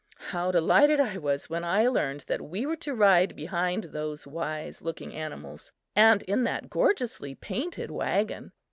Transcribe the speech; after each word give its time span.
How 0.31 0.49
delighted 0.49 0.99
I 0.99 1.19
was 1.19 1.47
when 1.47 1.63
I 1.63 1.87
learned 1.87 2.21
that 2.21 2.41
we 2.41 2.65
were 2.65 2.75
to 2.77 2.95
ride 2.95 3.35
behind 3.35 3.83
those 3.83 4.25
wise 4.25 4.81
looking 4.81 5.13
animals 5.13 5.71
and 5.95 6.23
in 6.23 6.41
that 6.41 6.71
gorgeously 6.71 7.35
painted 7.35 7.91
wagon! 7.91 8.51